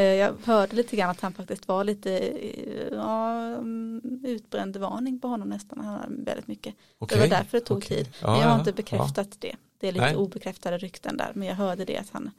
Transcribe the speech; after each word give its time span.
Eh, 0.00 0.14
jag 0.14 0.34
hörde 0.44 0.76
lite 0.76 0.96
grann 0.96 1.10
att 1.10 1.20
han 1.20 1.32
faktiskt 1.32 1.68
var 1.68 1.84
lite 1.84 2.18
eh, 2.18 2.88
ja, 2.92 3.36
mm, 3.46 4.20
utbränd 4.24 4.76
varning 4.76 5.20
på 5.20 5.28
honom 5.28 5.48
nästan. 5.48 5.84
Han 5.84 6.00
hade 6.00 6.22
väldigt 6.24 6.46
mycket. 6.48 6.74
Okej, 6.98 7.18
Det 7.18 7.24
var 7.24 7.30
därför 7.38 7.58
det 7.60 7.64
tog 7.66 7.76
okej. 7.76 7.96
tid. 8.04 8.08
Ja, 8.20 8.30
men 8.30 8.40
jag 8.40 8.46
har 8.48 8.54
ja, 8.54 8.58
inte 8.58 8.72
bekräftat 8.72 9.36
det. 9.40 9.56
Det 9.78 9.88
är 9.88 9.92
lite 9.92 10.04
Nej. 10.04 10.16
obekräftade 10.16 10.78
rykten 10.78 11.16
där. 11.16 11.32
Men 11.34 11.48
jag 11.48 11.54
hörde 11.54 11.84
det 11.84 11.96
att 11.96 12.10
han 12.12 12.30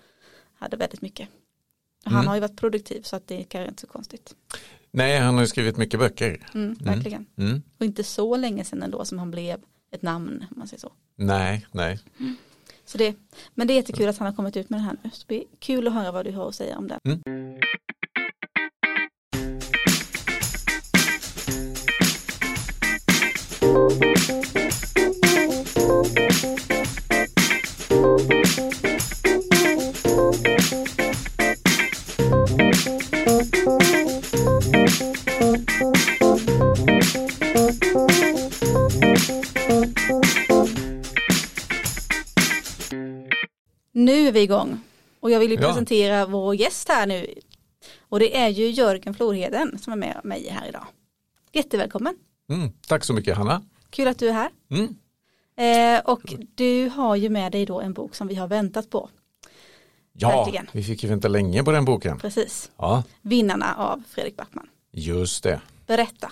hade 0.54 0.78
väldigt 0.78 1.02
mycket. 1.02 1.30
Han 2.04 2.14
Mm. 2.14 2.28
har 2.28 2.36
ju 2.36 2.42
varit 2.42 2.58
produktiv 2.58 3.02
så 3.02 3.16
att 3.16 3.28
det 3.28 3.40
är 3.40 3.44
kanske 3.44 3.70
inte 3.70 3.82
så 3.82 3.88
konstigt. 3.88 4.36
Nej, 4.92 5.20
han 5.20 5.34
har 5.36 5.42
ju 5.42 5.48
skrivit 5.48 5.78
mycket 5.78 6.00
böcker. 6.00 6.48
Mm, 6.54 6.74
verkligen. 6.80 7.26
Mm. 7.38 7.62
Och 7.80 7.86
inte 7.86 8.04
så 8.04 8.38
länge 8.38 8.64
sedan 8.66 8.84
ändå 8.84 9.06
som 9.06 9.20
han 9.20 9.32
blev 9.32 9.62
ett 9.92 10.02
namn 10.02 10.46
om 10.52 10.60
man 10.60 10.68
säger 10.68 10.80
så. 10.82 10.92
Nej, 11.16 11.68
nej 11.72 12.00
så 12.86 12.98
det, 12.98 13.16
men 13.56 13.68
det 13.68 13.74
är 13.74 13.76
jättekul 13.76 14.08
att 14.08 14.18
han 14.18 14.26
har 14.26 14.34
kommit 14.34 14.58
ut 14.58 14.70
med 14.70 14.80
den 14.80 14.86
här 14.86 14.98
nu. 15.04 15.10
Så 15.14 15.20
det 15.20 15.28
blir 15.28 15.44
kul 15.60 15.88
att 15.88 15.94
höra 15.94 16.12
vad 16.12 16.26
du 16.26 16.32
har 16.32 16.50
att 16.50 16.56
säga 16.56 16.78
om 16.78 16.88
den. 16.88 17.00
Mm. 17.06 17.60
Vi 44.42 44.46
igång. 44.46 44.80
Och 45.20 45.32
jag 45.32 45.40
vill 45.40 45.52
ju 45.52 45.56
Ja. 45.58 45.68
presentera 45.68 46.26
vår 46.26 46.56
gäst 46.56 46.90
här 46.90 47.08
nu. 47.08 47.28
Och 48.10 48.20
det 48.20 48.38
är 48.38 48.48
ju 48.50 48.70
Jörgen 48.70 49.14
Florheden 49.14 49.80
som 49.80 49.94
är 49.94 49.98
med 49.98 50.22
mig 50.24 50.50
här 50.50 50.68
idag. 50.70 50.86
Jättevälkommen. 51.52 52.16
Mm. 52.50 52.72
Tack 52.88 53.04
så 53.04 53.14
mycket 53.14 53.38
Hanna. 53.38 53.62
Kul 53.90 54.08
att 54.08 54.20
du 54.20 54.30
är 54.30 54.34
här. 54.34 54.50
Mm. 54.72 54.96
Eh, 55.58 56.00
och 56.06 56.34
du 56.56 56.90
har 56.90 57.16
ju 57.16 57.30
med 57.30 57.52
dig 57.52 57.66
då 57.66 57.82
en 57.82 57.94
bok 57.94 58.16
som 58.16 58.28
vi 58.28 58.36
har 58.36 58.48
väntat 58.48 58.90
på. 58.90 59.10
Ja, 60.14 60.30
Verkligen. 60.44 60.68
vi 60.72 60.84
fick 60.84 61.04
ju 61.04 61.10
vänta 61.10 61.28
länge 61.28 61.64
på 61.64 61.72
den 61.72 61.86
boken. 61.86 62.20
Precis. 62.20 62.72
Ja, 62.78 63.04
Vinnarna 63.22 63.76
av 63.76 64.04
Fredrik 64.10 64.38
Backman. 64.38 64.68
just 64.92 65.44
det. 65.44 65.62
Berätta. 65.88 66.32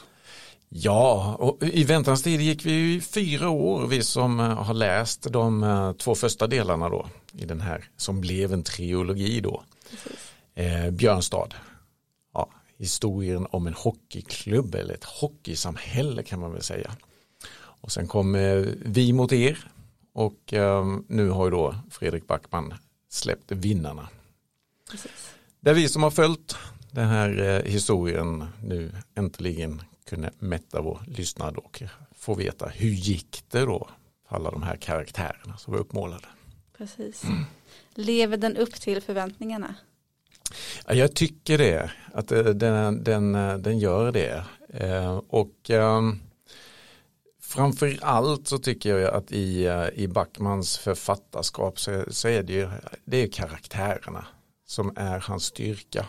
Ja, 0.70 1.36
och 1.40 1.64
i 1.64 1.84
väntans 1.84 2.24
tid 2.24 2.42
gick 2.42 2.66
vi 2.66 2.96
i 2.96 3.02
fyra 3.02 3.50
år, 3.50 3.88
vi 3.88 4.04
som 4.04 4.40
eh, 4.40 4.46
har 4.46 4.74
läst 4.74 5.32
de 5.32 5.64
eh, 5.64 5.94
två 5.94 6.16
första 6.16 6.48
delarna 6.48 6.90
då 6.90 7.08
i 7.34 7.46
den 7.46 7.62
här 7.62 7.90
som 7.98 8.22
blev 8.22 8.54
en 8.54 8.64
trilogi 8.64 9.42
då. 9.42 9.64
Eh, 10.56 10.90
Björnstad. 10.92 11.54
Ja, 12.34 12.50
historien 12.78 13.48
om 13.50 13.68
en 13.68 13.74
hockeyklubb 13.74 14.76
eller 14.76 14.94
ett 14.94 15.04
hockeysamhälle 15.04 16.24
kan 16.24 16.40
man 16.40 16.52
väl 16.54 16.64
säga. 16.64 16.92
Och 17.56 17.92
sen 17.92 18.08
kom 18.08 18.36
eh, 18.36 18.66
Vi 18.86 19.14
mot 19.14 19.32
er 19.32 19.72
och 20.14 20.54
eh, 20.54 20.86
nu 21.08 21.30
har 21.30 21.46
ju 21.46 21.52
då 21.52 21.76
Fredrik 21.92 22.28
Backman 22.28 22.74
släppt 23.10 23.52
Vinnarna. 23.52 24.10
Precis. 24.92 25.32
Där 25.60 25.74
vi 25.74 25.90
som 25.90 26.04
har 26.04 26.12
följt 26.12 26.58
den 26.92 27.08
här 27.08 27.42
eh, 27.42 27.72
historien 27.72 28.46
nu 28.64 28.92
äntligen 29.16 29.82
kunde 30.10 30.32
mätta 30.40 30.82
vår 30.82 31.02
lyssnad 31.08 31.58
och 31.58 31.84
få 32.16 32.34
veta 32.36 32.68
hur 32.68 32.90
gick 32.90 33.44
det 33.50 33.60
då 33.66 33.90
för 34.30 34.36
alla 34.36 34.52
de 34.52 34.64
här 34.64 34.76
karaktärerna 34.76 35.58
som 35.58 35.74
var 35.74 35.80
uppmålade. 35.80 36.28
Precis. 36.78 37.24
Lever 37.94 38.38
den 38.38 38.58
upp 38.58 38.74
till 38.74 39.02
förväntningarna? 39.02 39.76
Ja, 40.88 40.94
Jag 40.94 41.16
tycker 41.16 41.58
det, 41.58 41.92
att 42.14 42.32
eh, 42.32 42.44
den, 42.44 43.04
den, 43.04 43.36
eh, 43.36 43.58
den 43.58 43.80
gör 43.80 44.12
det. 44.12 44.44
Eh, 44.70 45.18
Och 45.18 45.70
ehm, 45.70 46.20
framför 47.42 48.00
allt 48.02 48.48
så 48.48 48.58
tycker 48.58 48.98
jag 48.98 49.14
att 49.14 49.32
i, 49.32 49.68
i 49.94 50.08
Backmans 50.08 50.78
författarskap 50.78 51.80
så, 51.80 52.04
så 52.10 52.28
är 52.28 52.44
det 52.44 52.54
ju 52.54 52.70
det 53.06 53.18
är 53.18 53.28
karaktärerna 53.28 54.26
som 54.66 54.94
är 54.96 55.20
hans 55.20 55.44
styrka. 55.44 56.06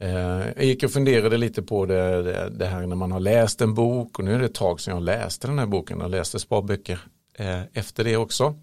Eh, 0.00 0.48
jag 0.56 0.64
gick 0.64 0.82
och 0.82 0.90
funderade 0.90 1.36
lite 1.36 1.62
på 1.62 1.86
det, 1.86 2.22
det, 2.22 2.50
det 2.50 2.66
här 2.66 2.86
när 2.86 2.96
man 2.96 3.12
har 3.12 3.20
läst 3.20 3.60
en 3.60 3.74
bok 3.74 4.18
och 4.18 4.24
nu 4.24 4.34
är 4.34 4.38
det 4.38 4.44
ett 4.44 4.54
tag 4.54 4.80
sedan 4.80 4.94
jag 4.94 5.02
läste 5.02 5.46
den 5.46 5.58
här 5.58 5.66
boken 5.66 6.02
och 6.02 6.10
läste 6.10 6.38
sparböcker 6.38 7.00
eh, 7.34 7.62
efter 7.72 8.04
det 8.04 8.16
också. 8.16 8.54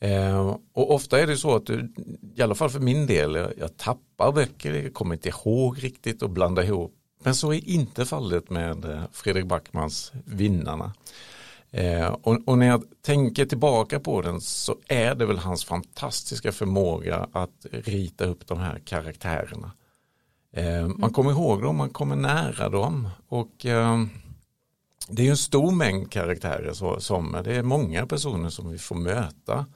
Eh, 0.00 0.56
och 0.72 0.94
ofta 0.94 1.20
är 1.20 1.26
det 1.26 1.36
så 1.36 1.56
att 1.56 1.66
du, 1.66 1.92
i 2.34 2.42
alla 2.42 2.54
fall 2.54 2.70
för 2.70 2.80
min 2.80 3.06
del, 3.06 3.34
jag, 3.34 3.52
jag 3.58 3.76
tappar 3.76 4.32
böcker, 4.32 4.74
jag 4.74 4.94
kommer 4.94 5.14
inte 5.14 5.28
ihåg 5.28 5.84
riktigt 5.84 6.22
och 6.22 6.30
blandar 6.30 6.62
ihop. 6.62 6.94
Men 7.22 7.34
så 7.34 7.52
är 7.52 7.68
inte 7.68 8.06
fallet 8.06 8.50
med 8.50 8.84
eh, 8.84 9.02
Fredrik 9.12 9.46
Backmans 9.46 10.12
Vinnarna. 10.24 10.92
Eh, 11.70 12.06
och, 12.06 12.38
och 12.46 12.58
när 12.58 12.66
jag 12.66 12.84
tänker 13.02 13.46
tillbaka 13.46 14.00
på 14.00 14.22
den 14.22 14.40
så 14.40 14.76
är 14.88 15.14
det 15.14 15.26
väl 15.26 15.38
hans 15.38 15.64
fantastiska 15.64 16.52
förmåga 16.52 17.28
att 17.32 17.66
rita 17.70 18.24
upp 18.24 18.46
de 18.46 18.58
här 18.58 18.78
karaktärerna. 18.84 19.72
Eh, 20.52 20.88
man 20.88 21.12
kommer 21.12 21.30
ihåg 21.30 21.62
dem, 21.62 21.76
man 21.76 21.90
kommer 21.90 22.16
nära 22.16 22.68
dem 22.68 23.08
och 23.28 23.66
eh, 23.66 24.04
det 25.08 25.26
är 25.26 25.30
en 25.30 25.36
stor 25.36 25.72
mängd 25.72 26.12
karaktärer 26.12 26.98
som 26.98 27.36
det 27.44 27.56
är 27.56 27.62
många 27.62 28.06
personer 28.06 28.50
som 28.50 28.70
vi 28.70 28.78
får 28.78 28.96
möta. 28.96 29.66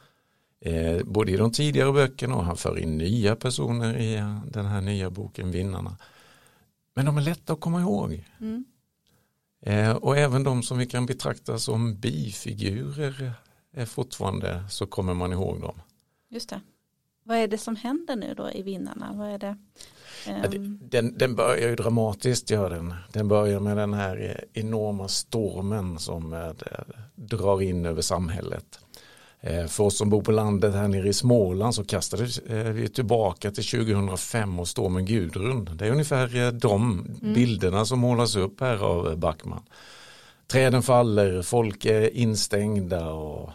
Eh, 0.61 1.05
både 1.05 1.33
i 1.33 1.37
de 1.37 1.53
tidigare 1.53 1.93
böckerna 1.93 2.37
och 2.37 2.45
han 2.45 2.57
för 2.57 2.79
in 2.79 2.99
nya 2.99 3.37
personer 3.37 3.99
i 3.99 4.15
den 4.51 4.67
här 4.67 4.81
nya 4.81 5.11
boken 5.11 5.51
Vinnarna. 5.51 5.97
Men 6.95 7.07
de 7.07 7.17
är 7.17 7.23
lätta 7.23 7.53
att 7.53 7.61
komma 7.61 7.81
ihåg. 7.81 8.25
Mm. 8.41 8.65
Och 10.01 10.17
även 10.17 10.43
de 10.43 10.63
som 10.63 10.79
vi 10.79 10.87
kan 10.87 11.07
betrakta 11.07 11.59
som 11.59 12.01
bifigurer 12.01 13.33
är 13.73 13.87
fortfarande 13.87 14.65
så 14.71 14.87
kommer 14.87 15.15
man 15.15 15.33
ihåg 15.33 15.61
dem. 15.61 15.81
Just 16.29 16.49
det. 16.49 16.61
Vad 17.25 17.37
är 17.39 17.49
det 17.49 17.59
som 17.59 17.77
händer 17.77 18.17
nu 18.17 18.35
då 18.35 18.51
i 18.51 18.63
Vinnarna? 18.63 19.13
Vad 19.15 19.29
är 19.29 19.39
det? 19.39 19.57
Ehm, 20.27 20.79
Den, 20.83 21.19
den 21.19 21.35
börjar 21.35 21.69
ju 21.69 21.77
dramatiskt, 21.77 22.51
gör 22.51 22.71
den. 22.71 22.95
Den 23.13 23.29
börjar 23.29 23.61
med 23.61 23.77
den 23.77 23.95
här 23.95 24.23
eh, 24.55 24.63
enorma 24.63 25.09
stormen 25.09 25.99
som 25.99 26.33
eh, 26.33 26.51
drar 27.15 27.63
in 27.63 27.87
över 27.87 28.03
samhället. 28.03 28.79
Eh, 29.41 29.67
För 29.67 29.85
oss 29.85 29.99
som 29.99 30.11
bor 30.11 30.23
på 30.23 30.33
landet 30.33 30.75
här 30.75 30.89
nere 30.89 31.09
i 31.09 31.13
Småland 31.13 31.75
så 31.75 31.85
kastades 31.85 32.39
eh, 32.39 32.73
vi 32.73 32.89
tillbaka 32.89 33.51
till 33.51 33.65
2005 33.65 34.59
och 34.61 34.69
stormen 34.69 35.05
Gudrun. 35.07 35.69
Det 35.73 35.87
är 35.87 35.91
ungefär 35.91 36.53
de 36.53 37.07
bilderna 37.21 37.85
som 37.85 37.99
målas 37.99 38.37
upp 38.37 38.61
här 38.61 38.77
av 38.85 39.17
Backman. 39.19 39.63
Träden 40.47 40.83
faller, 40.83 41.43
folk 41.43 41.85
är 41.85 42.17
instängda 42.17 43.11
och 43.11 43.51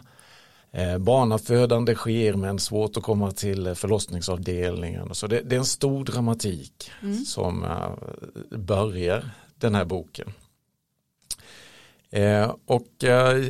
barnafödande 0.98 1.94
sker 1.94 2.34
men 2.34 2.58
svårt 2.58 2.96
att 2.96 3.02
komma 3.02 3.30
till 3.30 3.66
eh, 3.66 3.74
förlossningsavdelningen. 3.74 5.14
Så 5.14 5.26
det, 5.26 5.40
det 5.40 5.54
är 5.54 5.58
en 5.58 5.64
stor 5.64 6.04
dramatik 6.04 6.90
som 7.26 7.64
eh, 7.64 8.58
börjar 8.58 9.30
den 9.54 9.74
här 9.74 9.84
boken. 9.84 10.32
Eh, 12.10 12.54
och 12.66 13.04
eh, 13.04 13.44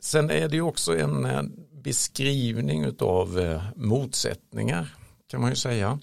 sen 0.00 0.30
är 0.30 0.48
det 0.48 0.56
ju 0.56 0.62
också 0.62 0.96
en 0.98 1.24
eh, 1.24 1.42
beskrivning 1.82 2.86
av 3.00 3.38
eh, 3.38 3.62
motsättningar 3.76 4.94
kan 5.30 5.40
man 5.40 5.50
ju 5.50 5.56
säga. 5.56 5.98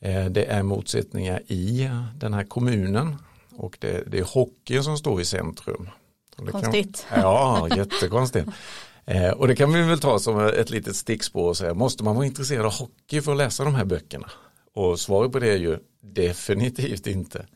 Eh, 0.00 0.24
det 0.26 0.44
är 0.44 0.62
motsättningar 0.62 1.42
i 1.46 1.84
eh, 1.84 2.04
den 2.16 2.34
här 2.34 2.44
kommunen 2.44 3.16
och 3.56 3.76
det, 3.80 4.04
det 4.10 4.18
är 4.18 4.24
hockeyn 4.24 4.84
som 4.84 4.98
står 4.98 5.20
i 5.20 5.24
centrum. 5.24 5.88
Det 6.36 6.52
kan- 6.52 6.62
Konstigt. 6.62 7.06
Ja, 7.14 7.68
jättekonstigt. 7.76 8.48
Eh, 9.06 9.30
och 9.30 9.48
det 9.48 9.56
kan 9.56 9.72
vi 9.72 9.82
väl 9.82 10.00
ta 10.00 10.18
som 10.18 10.40
ett 10.40 10.70
litet 10.70 10.96
stickspår 10.96 11.48
och 11.48 11.56
säga, 11.56 11.74
måste 11.74 12.04
man 12.04 12.16
vara 12.16 12.26
intresserad 12.26 12.66
av 12.66 12.72
hockey 12.72 13.20
för 13.20 13.32
att 13.32 13.38
läsa 13.38 13.64
de 13.64 13.74
här 13.74 13.84
böckerna? 13.84 14.30
Och 14.74 15.00
svaret 15.00 15.32
på 15.32 15.38
det 15.38 15.52
är 15.52 15.58
ju 15.58 15.78
definitivt 16.00 17.06
inte. 17.06 17.46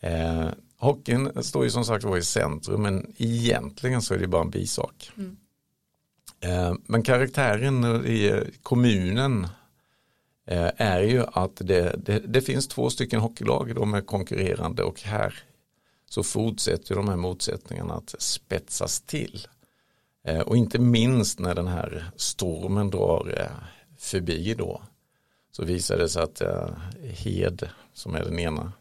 Eh, 0.00 0.48
hockeyn 0.78 1.42
står 1.42 1.64
ju 1.64 1.70
som 1.70 1.84
sagt 1.84 2.04
var 2.04 2.16
i 2.16 2.22
centrum, 2.22 2.82
men 2.82 3.14
egentligen 3.16 4.02
så 4.02 4.14
är 4.14 4.18
det 4.18 4.26
bara 4.26 4.42
en 4.42 4.50
bisak. 4.50 5.10
Mm. 5.16 5.36
Eh, 6.40 6.74
men 6.86 7.02
karaktären 7.02 8.06
i 8.06 8.44
kommunen 8.62 9.44
eh, 10.46 10.70
är 10.76 11.00
ju 11.00 11.24
att 11.32 11.56
det, 11.56 11.94
det, 11.98 12.18
det 12.18 12.40
finns 12.40 12.68
två 12.68 12.90
stycken 12.90 13.20
hockeylag, 13.20 13.74
de 13.74 13.94
är 13.94 14.00
konkurrerande 14.00 14.82
och 14.82 15.00
här 15.00 15.34
så 16.10 16.22
fortsätter 16.22 16.94
de 16.94 17.08
här 17.08 17.16
motsättningarna 17.16 17.94
att 17.94 18.14
spetsas 18.18 19.00
till. 19.00 19.46
Eh, 20.28 20.40
Och 20.40 20.56
inte 20.56 20.78
minst 20.78 21.38
när 21.38 21.54
den 21.54 21.66
här 21.68 22.10
stormen 22.16 22.90
drar 22.90 23.34
eh, 23.40 23.64
förbi 23.98 24.54
då 24.54 24.82
så 25.50 25.64
visar 25.64 25.98
det 25.98 26.08
sig 26.08 26.22
att 26.22 26.40
eh, 26.40 26.68
Hed 27.02 27.68
som 27.92 28.14
är 28.14 28.24
den 28.24 28.38
ena 28.38 28.72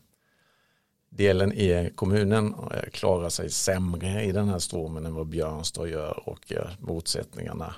delen 1.10 1.54
i 1.54 1.92
kommunen 1.96 2.56
klarar 2.92 3.30
sig 3.30 3.50
sämre 3.50 4.24
i 4.24 4.32
den 4.32 4.48
här 4.50 4.60
stormen 4.60 5.06
än 5.06 5.14
vad 5.14 5.28
Björnstad 5.28 5.88
gör 5.88 6.30
och 6.30 6.54
motsättningarna 6.80 7.76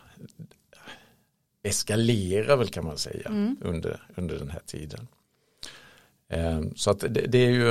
eskalerar 1.63 2.57
väl 2.57 2.68
kan 2.69 2.86
man 2.86 2.98
säga 2.98 3.30
Mm. 3.30 3.57
under, 3.62 4.01
under 4.15 4.39
den 4.39 4.50
här 4.50 4.62
tiden. 4.65 5.07
Så 6.75 6.92
att 6.92 7.00
det, 7.00 7.07
det 7.27 7.38
är 7.38 7.50
ju 7.50 7.69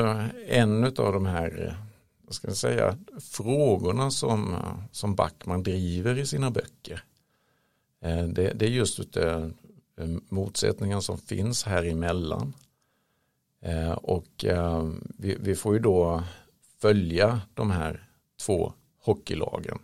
en 0.49 0.85
av 0.85 1.13
de 1.13 1.27
här 1.27 1.77
vad 2.29 2.35
ska 2.35 2.49
jag 2.49 2.57
säga, 2.57 2.99
frågorna 3.31 4.11
som, 4.11 4.55
eh, 4.55 4.75
som 4.93 5.15
Backman 5.15 5.63
driver 5.63 6.19
i 6.19 6.27
sina 6.27 6.51
böcker. 6.51 7.05
Eh, 8.03 8.23
Det, 8.25 8.53
det 8.55 8.65
är 8.67 8.71
just 8.71 9.13
det, 9.13 9.51
motsättningen 10.29 11.03
som 11.03 11.19
finns 11.19 11.63
här 11.65 11.85
emellan. 11.85 12.55
Eh, 13.63 13.91
Och 13.93 14.45
eh, 14.45 14.89
vi, 15.19 15.37
vi 15.41 15.55
får 15.55 15.75
ju 15.75 15.81
då 15.81 16.23
följa 16.81 17.41
de 17.55 17.71
här 17.71 18.09
två 18.41 18.73
hockeylagen. 19.03 19.79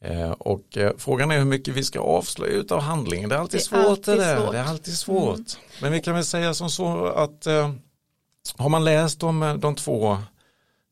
Eh, 0.00 0.30
Och 0.30 0.76
eh, 0.78 0.92
frågan 0.96 1.30
är 1.30 1.38
hur 1.38 1.44
mycket 1.44 1.74
vi 1.74 1.84
ska 1.84 2.00
avslöja 2.00 2.52
utav 2.52 2.80
handlingen. 2.80 3.28
Det 3.28 3.34
är 3.34 3.38
alltid 3.40 3.60
Det 3.60 3.62
är 3.62 3.82
svårt 3.82 3.86
alltid 3.88 4.14
det 4.14 4.20
där. 4.24 4.36
svårt. 4.40 4.52
Det 4.52 4.58
är 4.58 4.64
alltid 4.64 4.94
svårt. 4.94 5.58
Men 5.82 5.92
vi 5.92 6.00
kan 6.00 6.14
väl 6.14 6.24
säga 6.24 6.54
som 6.54 6.70
så 6.70 7.06
att 7.06 7.46
eh, 7.46 7.72
har 8.56 8.68
man 8.68 8.84
läst 8.84 9.22
om 9.22 9.42
eh, 9.42 9.54
de 9.54 9.74
två 9.74 10.18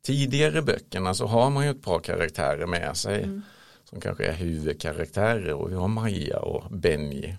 tidigare 0.07 0.63
böckerna 0.63 1.15
så 1.15 1.27
har 1.27 1.51
man 1.51 1.65
ju 1.65 1.71
ett 1.71 1.83
par 1.83 1.99
karaktärer 2.01 2.67
med 2.67 2.97
sig 2.97 3.23
Mm. 3.23 3.43
som 3.85 4.01
kanske 4.01 4.25
är 4.27 4.33
huvudkaraktärer 4.33 5.53
och 5.53 5.71
vi 5.71 5.75
har 5.75 5.89
Maja 5.89 6.39
och 6.39 6.71
Benji 6.71 7.37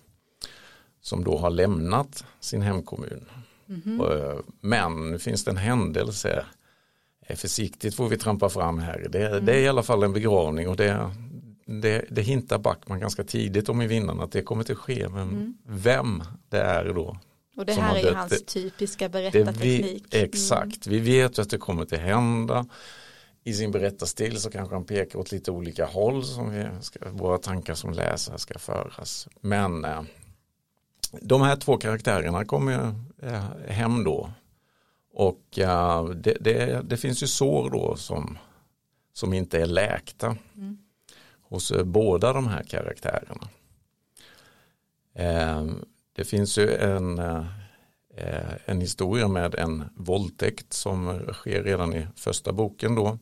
som 1.02 1.24
då 1.24 1.38
har 1.38 1.50
lämnat 1.50 2.24
sin 2.40 2.62
hemkommun. 2.62 3.26
Mhm. 3.66 4.02
Och, 4.02 4.14
eh, 4.14 4.40
Men 4.62 5.12
nu 5.12 5.20
finns 5.20 5.44
det 5.46 5.52
en 5.52 5.58
händelse, 5.58 6.46
Eh, 7.30 7.36
försiktigt 7.36 7.96
får 7.96 8.10
vi 8.10 8.18
trampa 8.18 8.50
fram 8.50 8.80
här, 8.80 9.08
det, 9.10 9.28
Mm. 9.28 9.46
det 9.46 9.54
är 9.54 9.60
i 9.62 9.68
alla 9.68 9.84
fall 9.84 10.04
en 10.04 10.14
begravning 10.14 10.70
och 10.70 10.76
det, 10.76 11.12
det, 11.66 12.06
det 12.10 12.22
hintar 12.22 12.58
Backman 12.58 13.00
ganska 13.00 13.24
tidigt 13.24 13.70
om 13.70 13.82
i 13.82 13.88
vinnarna 13.88 14.24
att 14.24 14.32
det 14.32 14.42
kommer 14.42 14.72
att 14.72 14.78
ske, 14.78 15.10
men 15.10 15.30
Mm. 15.30 15.58
vem 15.66 16.24
det 16.50 16.60
är 16.62 16.94
då 16.94 17.18
Och 17.58 17.66
det 17.66 17.74
här 17.74 17.96
är 17.96 18.00
ju 18.02 18.14
hans 18.14 18.46
typiska 18.46 19.10
det 19.10 19.22
vi, 19.22 19.32
berättarteknik. 19.32 20.14
Mm. 20.14 20.26
exakt, 20.26 20.88
vi 20.88 21.00
vet 21.00 21.38
ju 21.38 21.42
att 21.42 21.50
det 21.50 21.58
kommer 21.58 21.84
att 21.84 21.92
hända. 21.92 22.66
I 23.44 23.54
sin 23.54 23.72
berättarstil 23.72 24.40
så 24.40 24.50
kanske 24.50 24.76
han 24.76 24.86
pekar 24.86 25.20
åt 25.20 25.32
lite 25.32 25.52
olika 25.52 25.86
håll 25.86 26.26
som 26.26 26.52
vi 26.52 26.68
ska, 26.82 27.00
våra 27.12 27.38
tankar 27.38 27.74
som 27.74 27.94
läsare 27.94 28.38
ska 28.38 28.60
föras. 28.60 29.28
Men 29.42 29.86
eh, 29.86 30.02
de 31.22 31.42
här 31.42 31.56
två 31.56 31.78
karaktärerna 31.78 32.46
kommer 32.46 32.96
eh, 33.22 33.44
hem 33.68 34.04
då. 34.04 34.32
Och 35.14 35.60
eh, 35.60 36.06
det, 36.10 36.38
det, 36.40 36.82
det 36.90 36.98
finns 36.98 37.24
ju 37.24 37.28
sår 37.28 37.70
då 37.70 37.96
som, 37.96 38.38
som 39.14 39.34
inte 39.34 39.62
är 39.62 39.68
läkta 39.68 40.38
Mm. 40.56 40.78
hos 41.42 41.74
båda 41.84 42.34
de 42.34 42.48
här 42.48 42.64
karaktärerna. 42.64 43.50
Det 46.18 46.26
finns 46.26 46.58
ju 46.58 46.76
en, 46.76 47.20
eh, 47.20 48.54
en 48.66 48.82
historia 48.82 49.28
med 49.28 49.56
en 49.56 49.84
våldtäkt 49.96 50.74
som 50.74 51.20
sker 51.34 51.64
redan 51.64 51.94
i 51.94 52.08
första 52.16 52.54
boken 52.54 52.96
då. 52.96 53.20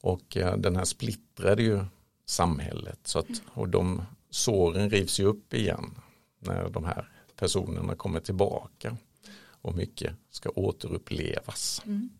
Och 0.00 0.36
eh, 0.36 0.56
den 0.56 0.76
här 0.76 0.84
splittrade 0.84 1.62
ju 1.62 1.84
samhället. 2.26 2.98
Så 3.04 3.18
att, 3.18 3.42
och 3.54 3.68
de 3.68 4.02
såren 4.30 4.90
rivs 4.90 5.20
ju 5.20 5.24
upp 5.24 5.54
igen 5.54 5.94
när 6.38 6.68
de 6.68 6.84
här 6.84 7.08
personerna 7.36 7.94
kommer 7.94 8.20
tillbaka. 8.20 8.96
Och 9.44 9.74
mycket 9.74 10.14
ska 10.30 10.50
återupplevas. 10.50 11.82
Mm. 11.86 12.10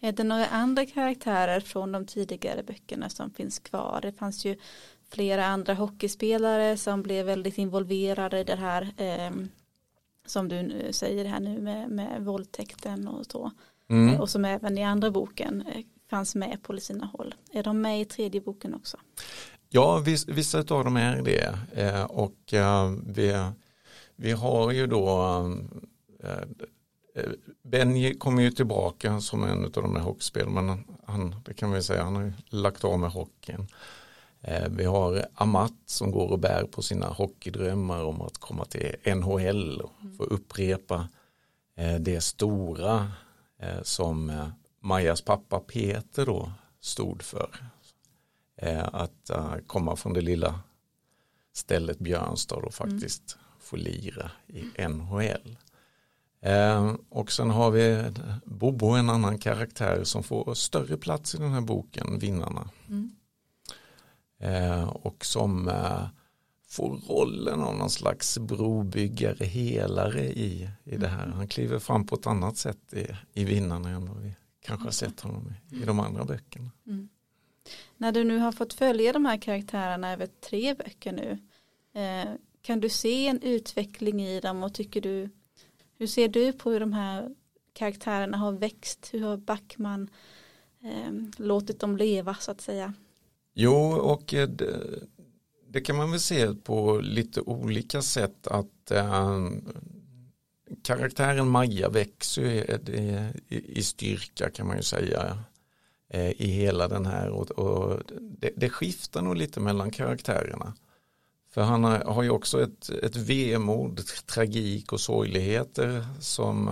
Eh, 0.00 0.08
är 0.08 0.12
det 0.12 0.24
några 0.24 0.46
andra 0.46 0.86
karaktärer 0.86 1.60
från 1.60 1.92
de 1.92 2.06
tidigare 2.06 2.62
böckerna 2.62 3.10
som 3.10 3.30
finns 3.30 3.58
kvar? 3.58 3.98
Det 4.02 4.12
fanns 4.12 4.44
ju 4.44 4.56
flera 5.10 5.46
andra 5.46 5.74
hockeyspelare 5.74 6.76
som 6.76 7.02
blev 7.02 7.26
väldigt 7.26 7.58
involverade 7.58 8.38
i 8.40 8.44
det 8.44 8.56
här 8.56 8.92
eh, 8.96 9.30
som 10.26 10.48
du 10.48 10.88
säger 10.90 11.24
här 11.24 11.40
nu 11.40 11.60
med, 11.60 11.90
med 11.90 12.24
våldtäkten 12.24 13.08
och 13.08 13.26
så. 13.26 13.50
Mm. 13.88 14.20
Och 14.20 14.30
som 14.30 14.44
även 14.44 14.78
i 14.78 14.84
andra 14.84 15.10
boken 15.10 15.64
eh, 15.66 15.82
fanns 16.10 16.34
med 16.34 16.62
på 16.62 16.76
sina 16.76 17.06
håll. 17.06 17.34
Är 17.52 17.62
de 17.62 17.80
med 17.80 18.00
i 18.00 18.04
tredje 18.04 18.40
boken 18.40 18.74
också? 18.74 18.96
Ja, 19.68 19.98
viss, 19.98 20.28
vissa 20.28 20.58
av 20.58 20.84
dem 20.84 20.96
är 20.96 21.22
det. 21.22 21.58
Eh, 21.74 22.04
och 22.04 22.54
eh, 22.54 22.92
vi, 23.06 23.44
vi 24.16 24.32
har 24.32 24.70
ju 24.72 24.86
då 24.86 25.08
eh, 26.22 26.30
eh, 27.14 27.30
Benji 27.62 28.14
kommer 28.14 28.42
ju 28.42 28.50
tillbaka 28.50 29.20
som 29.20 29.44
en 29.44 29.64
av 29.64 29.70
de 29.70 29.96
här 29.96 30.02
hockeyspelarna. 30.02 30.78
Han, 31.06 31.34
det 31.44 31.54
kan 31.54 31.72
vi 31.72 31.82
säga, 31.82 32.02
han 32.02 32.16
har 32.16 32.22
ju 32.22 32.32
lagt 32.48 32.84
av 32.84 32.98
med 32.98 33.10
hockeyn. 33.10 33.66
Eh, 34.42 34.68
vi 34.68 34.84
har 34.84 35.26
Amat 35.34 35.72
som 35.86 36.10
går 36.10 36.32
och 36.32 36.38
bär 36.38 36.64
på 36.64 36.82
sina 36.82 37.06
hockeydrömmar 37.06 38.04
om 38.04 38.22
att 38.22 38.38
komma 38.38 38.64
till 38.64 38.96
NHL 39.16 39.80
och 39.80 39.92
få 40.16 40.24
upprepa 40.24 41.08
eh, 41.76 41.94
det 41.94 42.20
stora 42.20 43.12
eh, 43.58 43.82
som 43.82 44.50
Majas 44.80 45.22
pappa 45.22 45.60
Peter 45.60 46.26
då 46.26 46.52
stod 46.80 47.22
för. 47.22 47.50
Att 48.92 49.30
komma 49.66 49.96
från 49.96 50.12
det 50.12 50.20
lilla 50.20 50.60
stället 51.52 51.98
Björnstad 51.98 52.56
och 52.56 52.74
faktiskt 52.74 53.38
få 53.60 53.76
lira 53.76 54.30
i 54.46 54.88
NHL. 54.88 55.56
Och 57.08 57.32
sen 57.32 57.50
har 57.50 57.70
vi 57.70 58.12
Bobo, 58.44 58.86
en 58.86 59.10
annan 59.10 59.38
karaktär 59.38 60.04
som 60.04 60.22
får 60.22 60.54
större 60.54 60.96
plats 60.96 61.34
i 61.34 61.38
den 61.38 61.52
här 61.52 61.60
boken, 61.60 62.18
Vinnarna. 62.18 62.70
Mm. 62.88 63.10
Eh, 64.40 64.88
och 64.88 65.24
som 65.24 65.68
eh, 65.68 66.08
får 66.68 66.96
rollen 67.08 67.60
av 67.60 67.76
någon 67.76 67.90
slags 67.90 68.38
brobyggare, 68.38 69.44
helare 69.44 70.24
i, 70.24 70.68
i 70.84 70.96
det 70.96 71.08
här. 71.08 71.26
Han 71.26 71.48
kliver 71.48 71.78
fram 71.78 72.06
på 72.06 72.14
ett 72.14 72.26
annat 72.26 72.56
sätt 72.56 72.94
i, 72.94 73.06
i 73.40 73.44
Vinnarna 73.44 73.90
än 73.90 74.06
vad 74.06 74.22
vi 74.22 74.34
kanske 74.60 74.86
har 74.86 74.92
sett 74.92 75.20
honom 75.20 75.52
i, 75.70 75.82
i 75.82 75.84
de 75.84 76.00
andra 76.00 76.24
böckerna. 76.24 76.70
Mm. 76.86 77.08
När 77.96 78.12
du 78.12 78.24
nu 78.24 78.38
har 78.38 78.52
fått 78.52 78.72
följa 78.72 79.12
de 79.12 79.24
här 79.24 79.36
karaktärerna 79.36 80.12
över 80.12 80.26
tre 80.26 80.74
böcker 80.74 81.12
nu. 81.12 81.38
Eh, 82.00 82.30
kan 82.62 82.80
du 82.80 82.88
se 82.88 83.26
en 83.26 83.42
utveckling 83.42 84.22
i 84.22 84.40
dem 84.40 84.62
och 84.62 84.74
tycker 84.74 85.00
du 85.00 85.30
hur 85.98 86.06
ser 86.06 86.28
du 86.28 86.52
på 86.52 86.70
hur 86.70 86.80
de 86.80 86.92
här 86.92 87.34
karaktärerna 87.72 88.36
har 88.36 88.52
växt? 88.52 89.08
Hur 89.12 89.20
har 89.20 89.36
Backman 89.36 90.10
eh, 90.82 91.12
låtit 91.36 91.80
dem 91.80 91.96
leva 91.96 92.34
så 92.34 92.50
att 92.50 92.60
säga? 92.60 92.94
Jo, 93.54 93.92
och 93.92 94.34
eh, 94.34 94.48
det, 94.48 95.02
det 95.68 95.80
kan 95.80 95.96
man 95.96 96.10
väl 96.10 96.20
se 96.20 96.54
på 96.54 97.00
lite 97.00 97.40
olika 97.40 98.02
sätt 98.02 98.46
att 98.46 98.90
eh, 98.90 99.46
karaktären 100.82 101.48
Maja 101.48 101.88
växer 101.88 102.42
i, 102.42 102.58
eh, 102.68 103.30
i, 103.48 103.78
i 103.78 103.82
styrka 103.82 104.50
kan 104.50 104.66
man 104.66 104.76
ju 104.76 104.82
säga 104.82 105.38
eh, 106.08 106.30
i 106.30 106.46
hela 106.46 106.88
den 106.88 107.06
här 107.06 107.28
och, 107.28 107.50
och 107.50 108.02
det, 108.20 108.52
det 108.56 108.70
skiftar 108.70 109.22
nog 109.22 109.36
lite 109.36 109.60
mellan 109.60 109.90
karaktärerna. 109.90 110.74
För 111.50 111.62
han 111.62 111.84
har, 111.84 111.98
har 111.98 112.22
ju 112.22 112.30
också 112.30 112.62
ett, 112.62 112.90
ett 112.90 113.16
vemod, 113.16 114.00
tragik 114.26 114.92
och 114.92 115.00
sorgligheter 115.00 116.06
som 116.20 116.70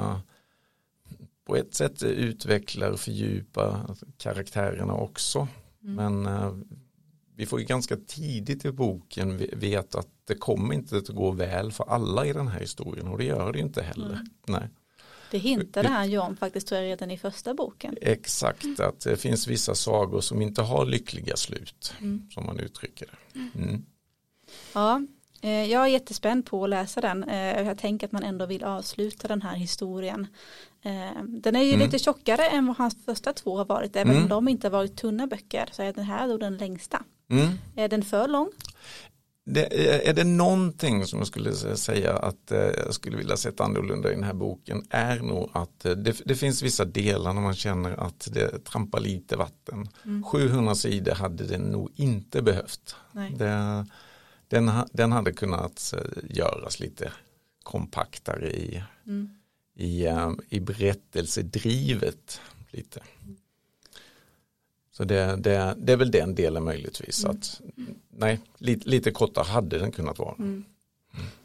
på 1.44 1.56
ett 1.56 1.74
sätt 1.74 2.02
utvecklar 2.02 2.90
och 2.90 3.00
fördjupar 3.00 3.96
karaktärerna 4.16 4.94
också. 4.94 5.48
Mm. 5.84 5.94
Men 6.22 6.26
eh, 6.34 6.54
vi 7.36 7.46
får 7.46 7.60
ju 7.60 7.66
ganska 7.66 7.96
tidigt 7.96 8.64
i 8.64 8.72
boken 8.72 9.36
ve- 9.38 9.50
veta 9.56 9.98
att 9.98 10.08
det 10.24 10.34
kommer 10.34 10.74
inte 10.74 10.96
att 10.96 11.08
gå 11.08 11.30
väl 11.30 11.72
för 11.72 11.84
alla 11.84 12.26
i 12.26 12.32
den 12.32 12.48
här 12.48 12.60
historien 12.60 13.08
och 13.08 13.18
det 13.18 13.24
gör 13.24 13.52
det 13.52 13.58
ju 13.58 13.64
inte 13.64 13.82
heller. 13.82 14.12
Mm. 14.14 14.26
Nej. 14.46 14.68
Det 15.30 15.38
hintade 15.38 15.88
han 15.88 16.10
ju 16.10 16.18
om 16.18 16.36
faktiskt 16.36 16.66
tror 16.68 16.80
jag 16.80 16.86
redan 16.88 17.10
i 17.10 17.18
första 17.18 17.54
boken. 17.54 17.94
Exakt, 18.02 18.80
att 18.80 19.00
det 19.00 19.16
finns 19.16 19.46
vissa 19.48 19.74
sagor 19.74 20.20
som 20.20 20.42
inte 20.42 20.62
har 20.62 20.86
lyckliga 20.86 21.36
slut 21.36 21.94
Mm. 22.00 22.30
som 22.30 22.46
man 22.46 22.60
uttrycker 22.60 23.06
det. 23.32 23.38
Mm. 23.58 23.84
Ja, 24.74 24.96
eh, 24.96 25.02
jag 25.40 25.82
är 25.82 25.86
jättespänd 25.86 26.46
på 26.46 26.64
att 26.64 26.70
läsa 26.70 27.00
den. 27.00 27.24
Eh, 27.24 27.62
jag 27.62 27.78
tänker 27.78 28.06
att 28.06 28.12
man 28.12 28.22
ändå 28.22 28.46
vill 28.46 28.64
avsluta 28.64 29.28
den 29.28 29.42
här 29.42 29.56
historien. 29.56 30.26
Eh, 30.82 31.22
den 31.26 31.56
är 31.56 31.62
ju 31.62 31.74
Mm. 31.74 31.80
lite 31.86 31.98
tjockare 31.98 32.46
än 32.46 32.66
vad 32.66 32.76
hans 32.76 32.96
första 33.04 33.32
två 33.32 33.56
har 33.56 33.64
varit. 33.64 33.96
Även 33.96 34.12
Mm. 34.12 34.22
om 34.22 34.28
de 34.28 34.48
inte 34.48 34.66
har 34.66 34.72
varit 34.72 34.96
tunna 34.96 35.26
böcker 35.26 35.68
så 35.72 35.82
är 35.82 35.92
den 35.92 36.04
här 36.04 36.28
då 36.28 36.36
den 36.38 36.56
längsta. 36.56 37.02
Mm. 37.30 37.48
Är 37.76 37.88
den 37.88 38.02
för 38.04 38.28
lång? 38.28 38.48
Det, 39.50 40.08
är 40.08 40.14
det 40.14 40.24
någonting 40.24 41.06
som 41.06 41.18
jag 41.18 41.26
skulle 41.28 41.52
säga 41.76 42.12
att 42.16 42.50
eh, 42.52 42.58
jag 42.58 42.94
skulle 42.94 43.16
vilja 43.16 43.36
sett 43.36 43.60
annorlunda 43.60 44.12
i 44.12 44.14
den 44.14 44.24
här 44.24 44.34
boken 44.34 44.86
är 44.90 45.16
nog 45.20 45.50
att 45.52 45.84
eh, 45.84 45.92
det, 45.92 46.16
det 46.24 46.34
finns 46.34 46.62
vissa 46.62 46.84
delar 46.84 47.32
när 47.32 47.40
man 47.40 47.54
känner 47.54 48.00
att 48.00 48.28
det 48.32 48.64
trampar 48.64 49.00
lite 49.00 49.36
vatten. 49.36 49.88
Mm. 50.04 50.24
700 50.24 50.74
sidor 50.74 51.12
hade 51.14 51.44
det 51.44 51.58
nog 51.58 51.90
inte 51.96 52.42
behövt. 52.42 52.96
Nej. 53.12 53.34
Det, 53.38 53.86
den, 54.48 54.70
den 54.92 55.12
hade 55.12 55.32
kunnat 55.32 55.94
eh, 55.96 56.36
göras 56.36 56.80
lite 56.80 57.12
kompaktare 57.62 58.50
i, 58.50 58.82
Mm. 59.06 59.30
i, 59.74 60.06
eh, 60.06 60.30
i 60.48 60.60
berättelsedrivet 60.60 62.40
lite. 62.70 63.00
Så 64.90 65.04
det, 65.04 65.36
det, 65.36 65.74
det 65.78 65.92
är 65.92 65.96
väl 65.96 66.10
den 66.10 66.34
delen 66.34 66.64
möjligtvis. 66.64 67.24
Mm. 67.24 67.36
Att, 67.36 67.60
nej, 68.10 68.40
lite, 68.58 68.88
lite 68.88 69.10
kortare 69.10 69.44
hade 69.44 69.78
den 69.78 69.92
kunnat 69.92 70.18
vara. 70.18 70.34
Mm. 70.38 70.64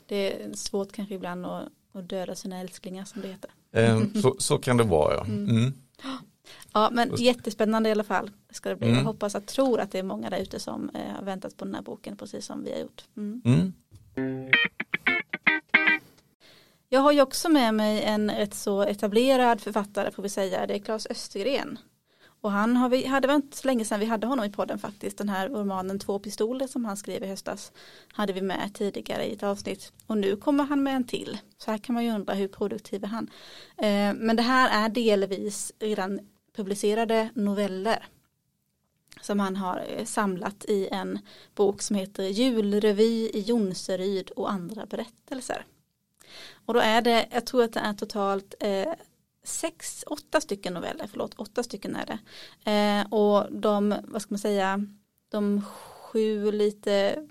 Det 0.07 0.43
är 0.43 0.53
svårt 0.53 0.91
kanske 0.91 1.15
ibland 1.15 1.45
att, 1.45 1.69
att 1.91 2.09
döda 2.09 2.35
sina 2.35 2.59
älsklingar 2.59 3.05
som 3.05 3.21
det 3.21 3.27
heter. 3.27 3.51
Eh, 3.71 4.03
så, 4.21 4.35
så 4.39 4.57
kan 4.57 4.77
det 4.77 4.83
vara 4.83 5.13
ja. 5.13 5.25
Ja 6.73 6.89
men 6.91 7.15
jättespännande 7.15 7.89
i 7.89 7.91
alla 7.91 8.03
fall. 8.03 8.31
Ska 8.49 8.69
det 8.69 8.75
bli. 8.75 8.87
Mm. 8.87 8.99
Jag 8.99 9.05
hoppas 9.05 9.35
att 9.35 9.47
tror 9.47 9.79
att 9.79 9.91
det 9.91 9.99
är 9.99 10.03
många 10.03 10.29
där 10.29 10.39
ute 10.39 10.59
som 10.59 10.89
eh, 10.89 11.15
har 11.15 11.23
väntat 11.23 11.57
på 11.57 11.65
den 11.65 11.75
här 11.75 11.81
boken 11.81 12.17
precis 12.17 12.45
som 12.45 12.63
vi 12.63 12.71
har 12.71 12.79
gjort. 12.79 13.03
Mm. 13.17 13.41
Mm. 13.45 14.51
Jag 16.89 16.99
har 16.99 17.11
ju 17.11 17.21
också 17.21 17.49
med 17.49 17.73
mig 17.73 18.01
en 18.01 18.31
rätt 18.31 18.53
så 18.53 18.81
etablerad 18.81 19.61
författare 19.61 20.11
får 20.11 20.23
vi 20.23 20.29
säga. 20.29 20.67
Det 20.67 20.75
är 20.75 20.79
Claes 20.79 21.07
Östergren. 21.09 21.79
Och 22.43 22.51
han 22.51 22.77
har 22.77 22.89
vi, 22.89 23.05
hade 23.05 23.33
inte 23.33 23.57
så 23.57 23.67
länge 23.67 23.85
sedan 23.85 23.99
vi 23.99 24.05
hade 24.05 24.27
honom 24.27 24.45
i 24.45 24.51
podden 24.51 24.79
faktiskt. 24.79 25.17
Den 25.17 25.29
här 25.29 25.49
romanen 25.49 25.99
Två 25.99 26.19
pistoler 26.19 26.67
som 26.67 26.85
han 26.85 26.97
skrev 26.97 27.23
i 27.23 27.27
höstas. 27.27 27.71
Hade 28.13 28.33
vi 28.33 28.41
med 28.41 28.71
tidigare 28.73 29.25
i 29.25 29.33
ett 29.33 29.43
avsnitt. 29.43 29.91
Och 30.07 30.17
nu 30.17 30.35
kommer 30.35 30.63
han 30.63 30.83
med 30.83 30.95
en 30.95 31.03
till. 31.03 31.37
Så 31.57 31.71
här 31.71 31.77
kan 31.77 31.95
man 31.95 32.05
ju 32.05 32.11
undra 32.11 32.33
hur 32.33 32.47
produktiv 32.47 33.03
är 33.03 33.07
han. 33.07 33.29
Eh, 33.77 34.13
men 34.15 34.35
det 34.35 34.41
här 34.41 34.85
är 34.85 34.89
delvis 34.89 35.71
redan 35.79 36.19
publicerade 36.55 37.29
noveller. 37.33 38.05
Som 39.21 39.39
han 39.39 39.55
har 39.55 39.85
eh, 39.87 40.05
samlat 40.05 40.65
i 40.65 40.87
en 40.87 41.19
bok 41.55 41.81
som 41.81 41.95
heter 41.95 42.23
Julrevy 42.23 43.29
i 43.33 43.39
Jonseryd 43.39 44.29
och 44.29 44.51
andra 44.51 44.85
berättelser. 44.85 45.65
Och 46.65 46.73
då 46.73 46.79
är 46.79 47.01
det, 47.01 47.27
jag 47.31 47.45
tror 47.45 47.63
att 47.63 47.73
det 47.73 47.79
är 47.79 47.93
totalt 47.93 48.55
eh, 48.59 48.93
sex, 49.43 50.03
åtta 50.07 50.41
stycken 50.41 50.73
noveller, 50.73 51.07
förlåt, 51.11 51.33
åtta 51.33 51.63
stycken 51.63 51.95
är 51.95 52.05
det. 52.05 52.19
Eh, 52.71 53.13
och 53.13 53.47
de, 53.51 53.95
vad 54.03 54.21
ska 54.21 54.33
man 54.33 54.39
säga, 54.39 54.85
de 55.29 55.61
sju 56.13 56.51
lite 56.51 57.25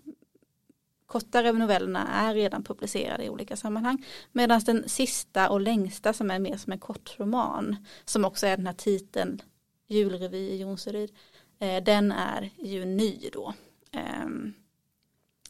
kortare 1.12 1.52
novellerna 1.52 2.08
är 2.08 2.34
redan 2.34 2.64
publicerade 2.64 3.24
i 3.24 3.30
olika 3.30 3.56
sammanhang. 3.56 4.04
Medan 4.32 4.60
den 4.60 4.88
sista 4.88 5.50
och 5.50 5.60
längsta 5.60 6.12
som 6.12 6.30
är 6.30 6.38
mer 6.38 6.56
som 6.56 6.72
en 6.72 6.78
kortroman, 6.78 7.76
som 8.04 8.24
också 8.24 8.46
är 8.46 8.56
den 8.56 8.66
här 8.66 8.74
titeln 8.74 9.42
Julrevy 9.88 10.38
i 10.38 10.60
Jonseryd, 10.60 11.10
eh, 11.58 11.84
den 11.84 12.12
är 12.12 12.50
ju 12.58 12.84
ny 12.84 13.30
då. 13.32 13.54
Eh, 13.92 14.28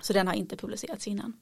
så 0.00 0.12
den 0.12 0.26
har 0.26 0.34
inte 0.34 0.56
publicerats 0.56 1.08
innan. 1.08 1.32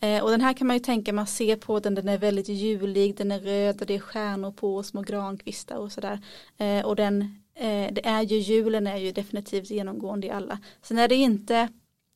Eh, 0.00 0.24
och 0.24 0.30
den 0.30 0.40
här 0.40 0.52
kan 0.52 0.66
man 0.66 0.76
ju 0.76 0.80
tänka, 0.80 1.12
man 1.12 1.26
ser 1.26 1.56
på 1.56 1.80
den, 1.80 1.94
den 1.94 2.08
är 2.08 2.18
väldigt 2.18 2.48
julig, 2.48 3.16
den 3.16 3.30
är 3.30 3.40
röd 3.40 3.80
och 3.80 3.86
det 3.86 3.94
är 3.94 4.00
stjärnor 4.00 4.52
på 4.52 4.76
och 4.76 4.86
små 4.86 5.02
grankvistar 5.02 5.76
och 5.76 5.92
sådär. 5.92 6.20
Eh, 6.56 6.84
och 6.84 6.96
den, 6.96 7.20
eh, 7.54 7.92
det 7.92 8.06
är 8.06 8.22
ju 8.22 8.36
julen 8.36 8.86
är 8.86 8.96
ju 8.96 9.12
definitivt 9.12 9.70
genomgående 9.70 10.26
i 10.26 10.30
alla. 10.30 10.58
Sen 10.82 10.98
är 10.98 11.08
det 11.08 11.14
inte, 11.14 11.68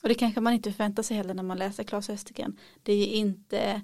och 0.03 0.09
det 0.09 0.15
kanske 0.15 0.41
man 0.41 0.53
inte 0.53 0.73
förväntar 0.73 1.03
sig 1.03 1.17
heller 1.17 1.35
när 1.35 1.43
man 1.43 1.59
läser 1.59 1.85
Claes 1.85 2.11
Östergren, 2.11 2.59
det 2.83 2.93
är 2.93 3.07
inte 3.07 3.83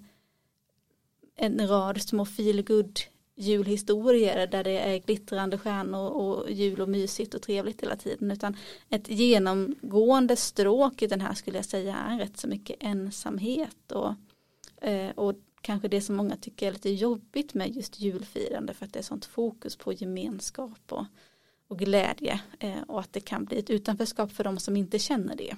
en 1.37 1.69
rad 1.69 2.03
små 2.03 2.25
feelgood 2.25 2.99
julhistorier 3.39 4.47
där 4.47 4.65
det 4.65 4.79
är 4.79 4.99
glittrande 4.99 5.59
stjärnor 5.59 6.11
och 6.11 6.51
jul 6.51 6.81
och 6.81 6.89
mysigt 6.89 7.35
och 7.35 7.43
trevligt 7.43 7.83
hela 7.83 7.97
tiden 7.97 8.31
utan 8.31 8.57
ett 8.89 9.09
genomgående 9.09 10.37
stråk 10.37 11.03
i 11.03 11.07
den 11.07 11.21
här 11.21 11.35
skulle 11.35 11.59
jag 11.59 11.65
säga 11.65 11.97
är 11.97 12.19
rätt 12.19 12.39
så 12.39 12.49
mycket 12.49 12.77
ensamhet 12.81 13.93
och, 13.93 14.15
eh, 14.89 15.11
och 15.11 15.35
kanske 15.61 15.89
det 15.89 16.01
som 16.01 16.17
många 16.17 16.37
tycker 16.37 16.67
är 16.69 16.73
lite 16.73 16.91
jobbigt 16.91 17.55
med 17.55 17.77
just 17.77 18.01
julfirande 18.01 18.75
för 18.75 18.85
att 18.85 18.93
det 18.93 18.99
är 18.99 19.03
sånt 19.03 19.25
fokus 19.25 19.77
på 19.77 19.93
gemenskap 19.93 20.93
och, 20.93 21.05
och 21.69 21.79
glädje 21.79 22.41
eh, 22.59 22.83
och 22.87 23.01
att 23.01 23.13
det 23.13 23.21
kan 23.21 23.45
bli 23.45 23.59
ett 23.59 23.71
utanförskap 23.71 24.33
för 24.33 24.45
de 24.45 24.59
som 24.59 24.77
inte 24.77 24.99
känner 24.99 25.37
det. 25.37 25.57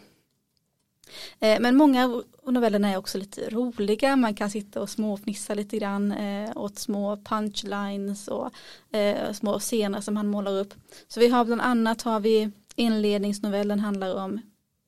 Eh, 1.41 1.61
Men 1.61 1.77
många 1.77 2.05
av 2.05 2.53
novellerna 2.53 2.89
är 2.91 2.97
också 2.97 3.19
lite 3.19 3.51
roliga, 3.51 4.17
man 4.17 4.35
kan 4.35 4.51
sitta 4.51 4.81
och 4.81 4.91
småfnissa 4.91 5.55
lite 5.55 5.79
grann 5.79 6.13
eh, 6.13 6.51
åt 6.57 6.79
små 6.79 7.17
punchlines 7.17 8.29
och 8.29 8.51
eh, 8.97 9.33
små 9.33 9.59
scener 9.59 10.01
som 10.01 10.17
han 10.17 10.27
målar 10.27 10.59
upp. 10.59 10.75
Så 11.09 11.21
vi 11.21 11.29
har 11.29 11.45
bland 11.45 11.61
annat 11.61 12.03
har 12.03 12.21
vi 12.21 12.51
inledningsnovellen 12.77 13.81
handlar 13.81 14.15
om 14.25 14.41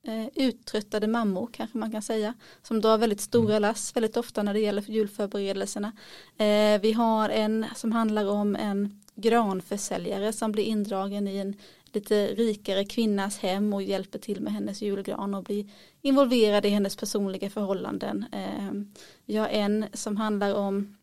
eh, 0.07 0.27
uttröttade 0.35 1.07
mammor 1.07 1.49
kanske 1.53 1.79
man 1.79 1.93
kan 1.93 2.03
säga 2.03 2.35
som 2.63 2.81
drar 2.81 2.99
väldigt 2.99 3.21
stora 3.21 3.59
lass 3.59 3.97
väldigt 3.97 4.17
ofta 4.17 4.43
när 4.43 4.55
det 4.55 4.61
gäller 4.61 4.91
julförberedelserna. 4.91 5.93
Eh, 6.37 6.81
vi 6.81 6.93
har 6.93 7.29
en 7.29 7.67
som 7.75 7.93
handlar 7.93 8.27
om 8.31 8.57
en 8.57 9.03
granförsäljare 9.15 10.33
som 10.33 10.53
blir 10.53 10.65
indragen 10.65 11.29
i 11.29 11.37
en 11.37 11.55
lite 11.93 12.27
rikare 12.27 12.85
kvinnas 12.85 13.39
hem 13.39 13.75
och 13.75 13.83
hjälper 13.83 14.19
till 14.19 14.41
med 14.41 14.53
hennes 14.53 14.83
julgran 14.83 15.35
och 15.35 15.45
blir 15.45 15.71
involverad 16.01 16.67
i 16.67 16.69
hennes 16.69 16.97
personliga 16.97 17.51
förhållanden. 17.51 18.25
Ehm, 18.33 18.93
Vi 19.25 19.37
har 19.37 19.49
en 19.49 19.87
som 19.93 20.17
handlar 20.17 20.55
om 20.55 20.97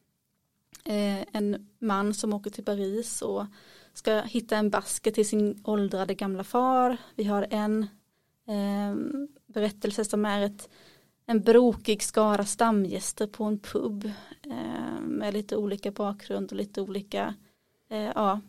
eh, 0.85 1.21
en 1.31 1.69
man 1.79 2.13
som 2.13 2.33
åker 2.33 2.49
till 2.49 2.65
Paris 2.65 3.21
och 3.21 3.45
ska 3.93 4.21
hitta 4.21 4.57
en 4.57 4.69
basker 4.69 5.11
till 5.11 5.27
sin 5.27 5.61
åldrade 5.63 6.13
gamla 6.13 6.43
far. 6.43 6.97
Vi 7.15 7.23
har 7.23 7.47
en 7.49 7.87
ehm, 8.47 9.27
berättelse 9.47 10.05
som 10.05 10.25
är 10.25 10.41
ett, 10.41 10.69
en 11.25 11.41
brokig 11.41 12.03
skara 12.03 12.45
stamgäster 12.45 13.27
på 13.27 13.43
en 13.43 13.59
pub 13.59 14.11
ehm, 14.43 15.03
med 15.03 15.33
lite 15.33 15.57
olika 15.57 15.91
bakgrund 15.91 16.51
och 16.51 16.57
lite 16.57 16.81
olika 16.81 17.35
eh, 17.89 18.11
ja, 18.15 18.41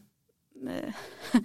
eh, 0.69 0.95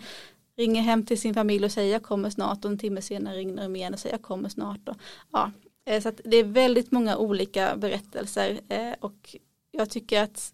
ringer 0.57 0.81
hem 0.81 1.05
till 1.05 1.21
sin 1.21 1.33
familj 1.33 1.65
och 1.65 1.71
säger 1.71 1.93
jag 1.93 2.03
kommer 2.03 2.29
snart 2.29 2.65
och 2.65 2.71
en 2.71 2.77
timme 2.77 3.01
senare 3.01 3.37
ringer 3.37 3.63
de 3.63 3.75
igen 3.75 3.93
och 3.93 3.99
säger 3.99 4.13
jag 4.13 4.21
kommer 4.21 4.49
snart. 4.49 4.89
Och, 4.89 4.95
ja, 5.31 5.51
eh, 5.85 6.01
så 6.01 6.09
att 6.09 6.21
det 6.25 6.37
är 6.37 6.43
väldigt 6.43 6.91
många 6.91 7.17
olika 7.17 7.75
berättelser 7.77 8.59
eh, 8.69 8.93
och 8.99 9.35
jag 9.71 9.89
tycker 9.89 10.23
att 10.23 10.53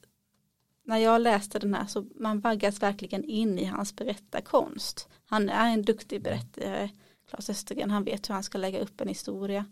när 0.84 0.98
jag 0.98 1.22
läste 1.22 1.60
den 1.60 1.74
här 1.74 1.86
så 1.86 2.06
man 2.16 2.40
vaggas 2.40 2.82
verkligen 2.82 3.24
in 3.24 3.60
i 3.60 3.66
hans 3.66 3.96
berättarkonst. 3.96 5.10
Han 5.26 5.50
är 5.50 5.74
en 5.74 5.82
duktig 5.82 6.22
berättare, 6.22 6.90
Claes 7.30 7.50
Östergren, 7.50 7.92
han 7.92 8.04
vet 8.04 8.30
hur 8.30 8.34
han 8.34 8.44
ska 8.44 8.58
lägga 8.58 8.80
upp 8.80 9.02
en 9.02 9.08
historia. 9.08 9.66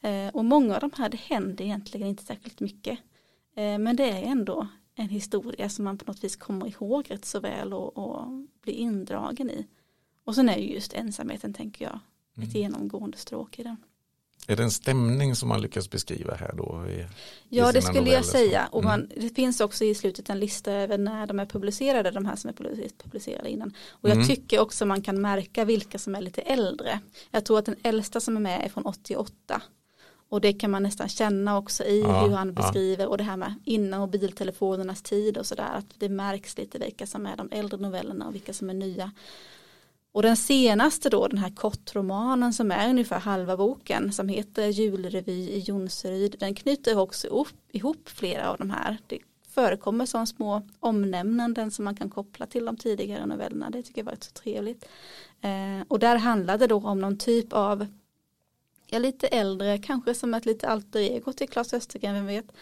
Eh, 0.00 0.28
och 0.28 0.44
många 0.44 0.74
av 0.74 0.80
de 0.80 0.90
här, 0.96 1.08
det 1.08 1.20
händer 1.20 1.64
egentligen 1.64 2.08
inte 2.08 2.24
särskilt 2.24 2.60
mycket. 2.60 2.98
Men 3.54 3.96
det 3.96 4.10
är 4.10 4.22
ändå 4.22 4.68
en 4.94 5.08
historia 5.08 5.68
som 5.68 5.84
man 5.84 5.98
på 5.98 6.04
något 6.06 6.24
vis 6.24 6.36
kommer 6.36 6.66
ihåg 6.66 7.10
rätt 7.10 7.24
så 7.24 7.40
väl 7.40 7.72
och, 7.72 7.96
och 7.98 8.26
blir 8.62 8.74
indragen 8.74 9.50
i. 9.50 9.66
Och 10.24 10.34
sen 10.34 10.48
är 10.48 10.56
ju 10.58 10.74
just 10.74 10.92
ensamheten 10.92 11.54
tänker 11.54 11.84
jag 11.84 11.94
ett 12.32 12.38
Mm. 12.38 12.50
genomgående 12.50 13.16
stråk 13.18 13.58
i 13.58 13.62
den. 13.62 13.76
Är 14.46 14.56
det 14.56 14.62
en 14.62 14.70
stämning 14.70 15.36
som 15.36 15.48
man 15.48 15.60
lyckas 15.60 15.90
beskriva 15.90 16.34
här 16.34 16.52
då? 16.56 16.86
I, 16.88 17.06
Ja 17.48 17.70
i 17.70 17.72
det 17.72 17.82
skulle 17.82 18.10
jag 18.10 18.24
säga 18.24 18.66
och 18.72 18.82
Mm. 18.84 18.90
man, 19.00 19.10
det 19.16 19.28
finns 19.34 19.60
också 19.60 19.84
i 19.84 19.94
slutet 19.94 20.30
en 20.30 20.40
lista 20.40 20.72
över 20.72 20.98
när 20.98 21.26
de 21.26 21.40
är 21.40 21.46
publicerade, 21.46 22.10
de 22.10 22.26
här 22.26 22.36
som 22.36 22.48
är 22.50 22.54
publi- 22.54 23.02
publicerade 23.02 23.50
innan. 23.50 23.74
Och 23.90 24.08
jag 24.08 24.16
Mm. 24.16 24.28
tycker 24.28 24.60
också 24.60 24.86
man 24.86 25.02
kan 25.02 25.20
märka 25.20 25.64
vilka 25.64 25.98
som 25.98 26.14
är 26.14 26.20
lite 26.20 26.40
äldre. 26.42 27.00
Jag 27.30 27.44
tror 27.44 27.58
att 27.58 27.66
den 27.66 27.76
äldsta 27.82 28.20
som 28.20 28.36
är 28.36 28.40
med 28.40 28.64
är 28.64 28.68
från 28.68 28.86
88. 28.86 29.62
Och 30.32 30.40
det 30.40 30.52
kan 30.52 30.70
man 30.70 30.82
nästan 30.82 31.08
känna 31.08 31.58
också 31.58 31.84
i 31.84 32.00
Ja, 32.00 32.24
hur 32.24 32.34
han 32.34 32.48
ja. 32.48 32.62
beskriver 32.62 33.06
och 33.06 33.18
det 33.18 33.24
här 33.24 33.36
med 33.36 33.54
innan 33.64 34.00
mobiltelefonernas 34.00 35.02
tid 35.02 35.38
och 35.38 35.46
sådär. 35.46 35.70
Att 35.74 35.86
det 35.98 36.08
märks 36.08 36.58
lite 36.58 36.78
vilka 36.78 37.06
som 37.06 37.26
är 37.26 37.36
de 37.36 37.48
äldre 37.52 37.78
novellerna 37.80 38.26
och 38.26 38.34
vilka 38.34 38.52
som 38.52 38.70
är 38.70 38.74
nya. 38.74 39.12
Och 40.12 40.22
den 40.22 40.36
senaste 40.36 41.10
då, 41.10 41.28
den 41.28 41.38
här 41.38 41.50
kortromanen 41.50 42.52
som 42.52 42.70
är 42.70 42.88
ungefär 42.90 43.18
halva 43.18 43.56
boken 43.56 44.12
som 44.12 44.28
heter 44.28 44.66
Julrevy 44.66 45.32
i 45.32 45.58
Jonseryd, 45.58 46.36
den 46.38 46.54
knyter 46.54 46.98
också 46.98 47.26
ihop, 47.26 47.48
ihop 47.72 48.08
flera 48.08 48.50
av 48.50 48.58
de 48.58 48.70
här. 48.70 48.98
Det 49.06 49.18
förekommer 49.48 50.06
som 50.06 50.26
små 50.26 50.62
omnämnanden 50.80 51.70
som 51.70 51.84
man 51.84 51.96
kan 51.96 52.10
koppla 52.10 52.46
till 52.46 52.64
de 52.64 52.76
tidigare 52.76 53.26
novellerna. 53.26 53.70
Det 53.70 53.82
tycker 53.82 54.00
jag 54.00 54.06
var 54.06 54.16
så 54.20 54.30
trevligt. 54.30 54.88
Eh, 55.40 55.86
och 55.88 55.98
där 55.98 56.16
handlade 56.16 56.58
det 56.58 56.66
då 56.66 56.76
om 56.76 57.00
någon 57.00 57.18
typ 57.18 57.52
av 57.52 57.86
ja, 58.92 58.98
lite 58.98 59.26
äldre, 59.26 59.78
kanske 59.78 60.14
som 60.14 60.34
ett 60.34 60.46
lite 60.46 60.68
alter 60.68 61.00
ego 61.00 61.32
till 61.32 61.48
Claes 61.48 61.74
Östergren, 61.74 62.14
vem 62.14 62.26
vet, 62.26 62.52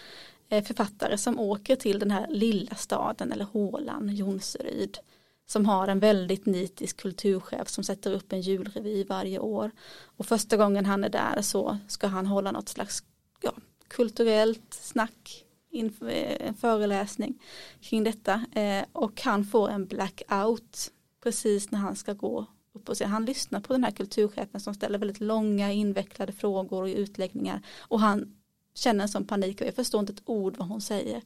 eh, 0.48 0.64
författare 0.64 1.18
som 1.18 1.38
åker 1.40 1.76
till 1.76 1.98
den 1.98 2.10
här 2.10 2.26
lilla 2.28 2.74
staden 2.74 3.32
eller 3.32 3.44
hålan, 3.44 4.16
Jonseryd, 4.16 4.98
som 5.46 5.66
har 5.66 5.88
en 5.88 5.98
väldigt 5.98 6.46
nitisk 6.46 6.96
kulturchef 6.96 7.68
som 7.68 7.84
sätter 7.84 8.12
upp 8.12 8.32
en 8.32 8.40
julrevy 8.40 9.04
varje 9.04 9.38
år. 9.38 9.70
Och 10.02 10.26
första 10.26 10.56
gången 10.56 10.86
han 10.86 11.04
är 11.04 11.08
där 11.08 11.42
så 11.42 11.78
ska 11.88 12.06
han 12.06 12.26
hålla 12.26 12.52
något 12.52 12.68
slags 12.68 13.02
ja, 13.40 13.52
kulturellt 13.88 14.74
snack, 14.74 15.44
inför, 15.70 16.08
eh, 16.08 16.48
en 16.48 16.54
föreläsning 16.54 17.42
kring 17.80 18.04
detta. 18.04 18.44
Eh, 18.52 18.84
och 18.92 19.22
han 19.22 19.44
får 19.44 19.70
en 19.70 19.86
blackout 19.86 20.90
precis 21.22 21.70
när 21.70 21.78
han 21.78 21.96
ska 21.96 22.12
gå 22.12 22.46
upp 22.74 22.88
och 22.88 22.96
se. 22.96 23.04
Han 23.04 23.24
lyssnar 23.24 23.60
på 23.60 23.72
den 23.72 23.84
här 23.84 23.90
kulturchefen 23.90 24.60
som 24.60 24.74
ställer 24.74 24.98
väldigt 24.98 25.20
långa 25.20 25.72
invecklade 25.72 26.32
frågor 26.32 26.82
och 26.82 26.88
utläggningar 26.88 27.62
och 27.78 28.00
han 28.00 28.36
känner 28.74 29.02
en 29.02 29.08
sån 29.08 29.24
panik 29.24 29.60
och 29.60 29.66
jag 29.66 29.74
förstår 29.74 30.00
inte 30.00 30.12
ett 30.12 30.22
ord 30.24 30.56
vad 30.56 30.68
hon 30.68 30.80
säger. 30.80 31.22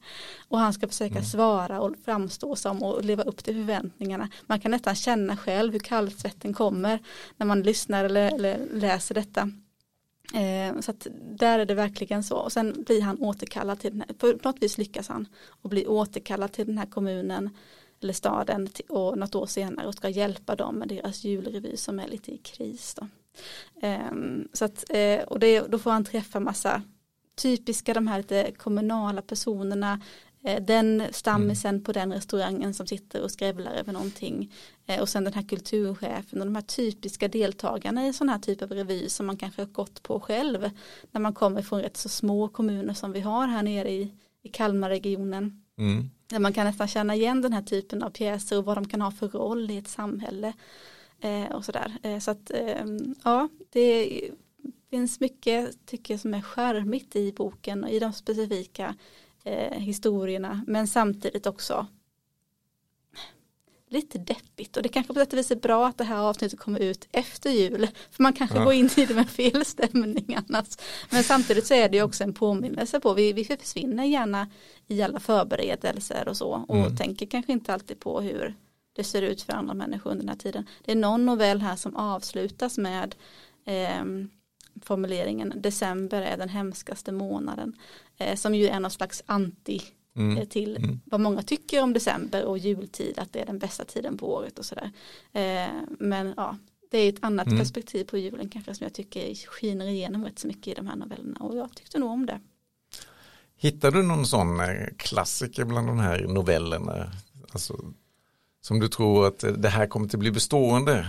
Och 0.48 0.58
han 0.58 0.72
ska 0.72 0.88
försöka 0.88 1.14
mm. 1.14 1.24
svara 1.24 1.80
och 1.80 1.94
framstå 2.04 2.56
som 2.56 2.82
och 2.82 3.04
leva 3.04 3.22
upp 3.22 3.44
till 3.44 3.54
förväntningarna. 3.54 4.28
Man 4.46 4.60
kan 4.60 4.70
nästan 4.70 4.94
känna 4.94 5.36
själv 5.36 5.72
hur 5.72 5.80
kallsvetten 5.80 6.54
kommer 6.54 6.98
när 7.36 7.46
man 7.46 7.62
lyssnar 7.62 8.04
eller, 8.04 8.34
eller 8.34 8.66
läser 8.72 9.14
detta. 9.14 9.50
Eh, 10.34 10.80
så 10.80 10.90
att 10.90 11.06
där 11.30 11.58
är 11.58 11.66
det 11.66 11.74
verkligen 11.74 12.24
så. 12.24 12.36
Och 12.36 12.52
sen 12.52 12.84
blir 12.86 13.02
han 13.02 13.18
återkallad 13.18 13.80
till 13.80 13.90
den 13.90 14.00
här, 14.00 14.14
på 14.14 14.48
något 14.48 14.62
vis 14.62 14.78
lyckas 14.78 15.08
han 15.08 15.28
och 15.46 15.70
blir 15.70 15.90
återkallad 15.90 16.52
till 16.52 16.66
den 16.66 16.78
här 16.78 16.86
kommunen 16.86 17.50
eller 18.04 18.14
staden 18.14 18.68
och 18.88 19.18
något 19.18 19.34
år 19.34 19.46
senare 19.46 19.86
och 19.86 19.94
ska 19.94 20.08
hjälpa 20.08 20.56
dem 20.56 20.74
med 20.74 20.88
deras 20.88 21.24
julrevy 21.24 21.76
som 21.76 21.98
är 21.98 22.08
lite 22.08 22.32
i 22.32 22.38
kris. 22.38 22.94
Då. 22.94 23.06
Ehm, 23.82 24.48
så 24.52 24.64
att, 24.64 24.84
eh, 24.88 25.22
och 25.22 25.38
det, 25.38 25.60
då 25.60 25.78
får 25.78 25.90
han 25.90 26.04
träffa 26.04 26.40
massa 26.40 26.82
typiska 27.34 27.94
de 27.94 28.06
här 28.06 28.18
lite 28.18 28.52
kommunala 28.56 29.22
personerna 29.22 30.00
eh, 30.44 30.62
den 30.62 31.02
stammisen 31.10 31.74
mm. 31.74 31.84
på 31.84 31.92
den 31.92 32.12
restaurangen 32.12 32.74
som 32.74 32.86
sitter 32.86 33.22
och 33.22 33.30
skrävlar 33.30 33.72
över 33.72 33.92
någonting 33.92 34.52
eh, 34.86 35.00
och 35.00 35.08
sen 35.08 35.24
den 35.24 35.32
här 35.32 35.48
kulturchefen 35.48 36.40
och 36.40 36.46
de 36.46 36.54
här 36.54 36.62
typiska 36.62 37.28
deltagarna 37.28 38.06
i 38.06 38.12
sån 38.12 38.28
här 38.28 38.38
typ 38.38 38.62
av 38.62 38.70
revy 38.70 39.08
som 39.08 39.26
man 39.26 39.36
kanske 39.36 39.62
har 39.62 39.66
gått 39.66 40.02
på 40.02 40.20
själv 40.20 40.70
när 41.10 41.20
man 41.20 41.34
kommer 41.34 41.62
från 41.62 41.82
rätt 41.82 41.96
så 41.96 42.08
små 42.08 42.48
kommuner 42.48 42.94
som 42.94 43.12
vi 43.12 43.20
har 43.20 43.46
här 43.46 43.62
nere 43.62 43.90
i, 43.90 44.14
i 44.42 44.48
Kalmarregionen. 44.48 45.63
Mm. 45.78 46.10
Där 46.26 46.38
man 46.38 46.52
kan 46.52 46.66
nästan 46.66 46.88
känna 46.88 47.14
igen 47.14 47.42
den 47.42 47.52
här 47.52 47.62
typen 47.62 48.02
av 48.02 48.10
pjäser 48.10 48.58
och 48.58 48.64
vad 48.64 48.76
de 48.76 48.88
kan 48.88 49.00
ha 49.00 49.10
för 49.10 49.28
roll 49.28 49.70
i 49.70 49.76
ett 49.76 49.88
samhälle. 49.88 50.52
Eh, 51.20 51.52
och 51.52 51.64
sådär. 51.64 51.98
Eh, 52.02 52.18
så 52.18 52.30
att 52.30 52.50
eh, 52.50 52.86
ja, 53.24 53.48
det 53.72 54.20
finns 54.90 55.20
mycket 55.20 55.86
tycker 55.86 56.14
jag 56.14 56.20
som 56.20 56.34
är 56.34 56.42
skärmigt 56.42 57.16
i 57.16 57.32
boken 57.32 57.84
och 57.84 57.90
i 57.90 57.98
de 57.98 58.12
specifika 58.12 58.94
eh, 59.44 59.78
historierna 59.78 60.64
men 60.66 60.88
samtidigt 60.88 61.46
också 61.46 61.86
lite 63.94 64.18
deppigt. 64.18 64.76
Och 64.76 64.82
det 64.82 64.88
kanske 64.88 65.14
på 65.14 65.20
sätt 65.20 65.32
och 65.32 65.38
vis 65.38 65.50
är 65.50 65.56
bra 65.56 65.86
att 65.86 65.98
det 65.98 66.04
här 66.04 66.18
avsnittet 66.18 66.58
kommer 66.58 66.80
ut 66.80 67.08
efter 67.12 67.50
jul. 67.50 67.88
För 68.10 68.22
man 68.22 68.32
kanske 68.32 68.56
ja. 68.56 68.64
går 68.64 68.72
in 68.72 68.90
i 68.96 69.06
det 69.06 69.14
med 69.14 69.30
fel 69.30 69.64
stämning 69.64 70.36
annars. 70.36 70.66
Men 71.10 71.24
samtidigt 71.24 71.66
så 71.66 71.74
är 71.74 71.88
det 71.88 71.96
ju 71.96 72.02
också 72.02 72.24
en 72.24 72.34
påminnelse 72.34 73.00
på 73.00 73.14
vi, 73.14 73.32
vi 73.32 73.44
försvinner 73.44 74.04
gärna 74.04 74.48
i 74.86 75.02
alla 75.02 75.20
förberedelser 75.20 76.28
och 76.28 76.36
så. 76.36 76.64
Och 76.68 76.76
mm. 76.76 76.96
tänker 76.96 77.26
kanske 77.26 77.52
inte 77.52 77.74
alltid 77.74 78.00
på 78.00 78.20
hur 78.20 78.54
det 78.92 79.04
ser 79.04 79.22
ut 79.22 79.42
för 79.42 79.52
andra 79.52 79.74
människor 79.74 80.10
under 80.10 80.22
den 80.22 80.28
här 80.28 80.36
tiden. 80.36 80.66
Det 80.84 80.92
är 80.92 80.96
någon 80.96 81.26
novell 81.26 81.60
här 81.60 81.76
som 81.76 81.96
avslutas 81.96 82.78
med 82.78 83.14
eh, 83.64 84.04
formuleringen 84.82 85.52
december 85.56 86.22
är 86.22 86.36
den 86.36 86.48
hemskaste 86.48 87.12
månaden 87.12 87.76
eh, 88.18 88.36
som 88.36 88.54
ju 88.54 88.68
är 88.68 88.80
någon 88.80 88.90
slags 88.90 89.22
anti 89.26 89.82
mm. 90.16 90.38
Eh, 90.38 90.44
till 90.44 90.76
mm. 90.76 91.00
vad 91.04 91.20
många 91.20 91.42
tycker 91.42 91.82
om 91.82 91.92
december 91.92 92.44
och 92.44 92.58
jultid 92.58 93.18
att 93.18 93.32
det 93.32 93.40
är 93.40 93.46
den 93.46 93.58
bästa 93.58 93.84
tiden 93.84 94.18
på 94.18 94.34
året 94.34 94.58
och 94.58 94.64
sådär 94.64 94.90
eh, 95.32 95.72
men 95.98 96.34
ja 96.36 96.56
det 96.90 96.98
är 96.98 97.08
ett 97.08 97.24
annat 97.24 97.46
mm. 97.46 97.58
perspektiv 97.58 98.04
på 98.04 98.18
julen 98.18 98.48
kanske 98.48 98.74
som 98.74 98.84
jag 98.84 98.94
tycker 98.94 99.34
skiner 99.34 99.86
igenom 99.86 100.24
rätt 100.24 100.38
så 100.38 100.46
mycket 100.46 100.66
i 100.66 100.74
de 100.74 100.86
här 100.86 100.96
novellerna 100.96 101.40
och 101.40 101.56
jag 101.56 101.74
tyckte 101.74 101.98
nog 101.98 102.10
om 102.10 102.26
det. 102.26 102.40
Hittar 103.56 103.90
du 103.90 104.02
någon 104.02 104.26
sån 104.26 104.60
eh, 104.60 104.86
klassiker 104.96 105.64
bland 105.64 105.86
de 105.86 105.98
här 105.98 106.26
novellerna? 106.26 107.12
Alltså, 107.52 107.76
som 108.60 108.80
du 108.80 108.88
tror 108.88 109.26
att 109.26 109.44
det 109.56 109.68
här 109.68 109.86
kommer 109.86 110.06
att 110.06 110.14
bli 110.14 110.30
bestående? 110.30 111.06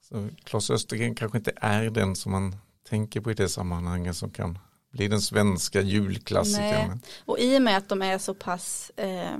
Så 0.00 0.28
Claes 0.44 0.70
Östergren 0.70 1.14
kanske 1.14 1.38
inte 1.38 1.52
är 1.56 1.90
den 1.90 2.16
som 2.16 2.32
man 2.32 2.56
tänker 2.88 3.20
på 3.20 3.30
i 3.30 3.34
det 3.34 3.48
sammanhanget 3.48 4.16
som 4.16 4.30
kan 4.30 4.58
bli 4.94 5.08
den 5.08 5.20
svenska 5.20 5.80
julklassikern. 5.80 7.00
Och 7.24 7.38
i 7.38 7.58
och 7.58 7.62
med 7.62 7.76
att 7.76 7.88
de 7.88 8.02
är 8.02 8.18
så 8.18 8.34
pass 8.34 8.90
eh, 8.96 9.38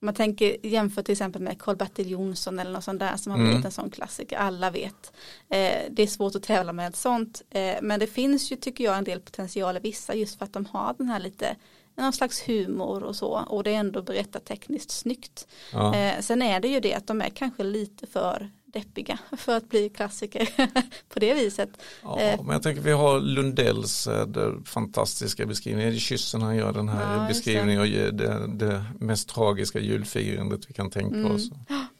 man 0.00 0.14
tänker 0.14 0.66
jämför 0.66 1.02
till 1.02 1.12
exempel 1.12 1.42
med 1.42 1.58
Karl-Bertil 1.58 2.10
Jonsson 2.10 2.58
eller 2.58 2.70
något 2.70 2.84
sånt 2.84 3.00
där 3.00 3.16
som 3.16 3.32
har 3.32 3.38
blivit 3.38 3.54
mm. 3.54 3.66
en 3.66 3.72
sån 3.72 3.90
klassiker, 3.90 4.36
alla 4.36 4.70
vet. 4.70 5.12
Eh, 5.48 5.82
det 5.90 6.02
är 6.02 6.06
svårt 6.06 6.34
att 6.34 6.42
tävla 6.42 6.72
med 6.72 6.96
sånt, 6.96 7.42
eh, 7.50 7.76
men 7.82 8.00
det 8.00 8.06
finns 8.06 8.52
ju 8.52 8.56
tycker 8.56 8.84
jag 8.84 8.98
en 8.98 9.04
del 9.04 9.20
potential 9.20 9.76
i 9.76 9.80
vissa 9.80 10.14
just 10.14 10.38
för 10.38 10.44
att 10.44 10.52
de 10.52 10.66
har 10.66 10.94
den 10.98 11.08
här 11.08 11.20
lite 11.20 11.56
någon 11.96 12.12
slags 12.12 12.48
humor 12.48 13.02
och 13.02 13.16
så 13.16 13.44
och 13.48 13.62
det 13.62 13.70
är 13.70 13.78
ändå 13.78 14.02
berättat 14.02 14.44
tekniskt 14.44 14.90
snyggt. 14.90 15.46
Ja. 15.72 15.94
Eh, 15.94 16.20
sen 16.20 16.42
är 16.42 16.60
det 16.60 16.68
ju 16.68 16.80
det 16.80 16.94
att 16.94 17.06
de 17.06 17.20
är 17.20 17.30
kanske 17.30 17.62
lite 17.62 18.06
för 18.06 18.50
deppiga 18.76 19.18
för 19.36 19.56
att 19.56 19.68
bli 19.68 19.88
klassiker 19.88 20.48
på 21.08 21.18
det 21.18 21.34
viset. 21.34 21.70
Ja, 22.02 22.20
eh, 22.20 22.42
men 22.42 22.52
jag 22.52 22.62
tänker 22.62 22.82
vi 22.82 22.92
har 22.92 23.20
Lundells 23.20 24.06
eh, 24.06 24.52
fantastiska 24.64 25.46
beskrivning, 25.46 25.90
det 25.90 25.98
kyssen 25.98 26.42
han 26.42 26.56
gör 26.56 26.72
den 26.72 26.88
här 26.88 27.22
ja, 27.22 27.28
beskrivningen 27.28 27.80
och 27.80 27.86
det, 27.86 28.46
det, 28.46 28.84
mest 28.98 29.28
tragiska 29.28 29.80
julfirandet 29.80 30.60
vi 30.68 30.74
kan 30.74 30.90
tänka 30.90 31.16
mm. 31.16 31.32
oss. 31.32 31.50